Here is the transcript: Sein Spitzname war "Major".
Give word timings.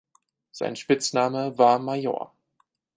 Sein 0.51 0.75
Spitzname 0.75 1.59
war 1.59 1.77
"Major". 1.77 2.33